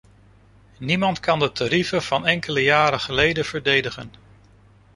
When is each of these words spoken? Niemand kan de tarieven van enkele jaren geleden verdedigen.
Niemand 0.79 1.19
kan 1.19 1.39
de 1.39 1.51
tarieven 1.51 2.01
van 2.03 2.25
enkele 2.25 2.61
jaren 2.63 2.99
geleden 2.99 3.45
verdedigen. 3.45 4.11